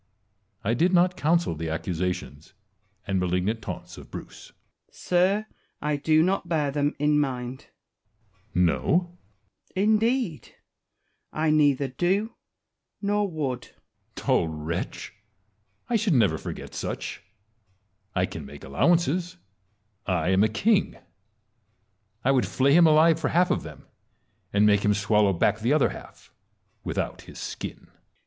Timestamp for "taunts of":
3.61-4.09